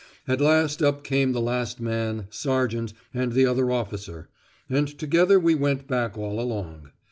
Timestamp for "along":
6.41-6.89